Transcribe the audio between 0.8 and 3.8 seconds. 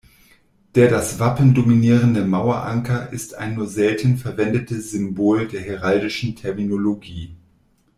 das Wappen dominierende Maueranker ist ein nur